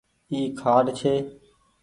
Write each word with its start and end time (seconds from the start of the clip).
اي 0.31 0.39
کآٽ 0.59 0.85
ڇي 0.97 1.13